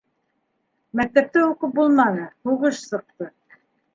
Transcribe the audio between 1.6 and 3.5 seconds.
булманы- һуғыш сыҡты.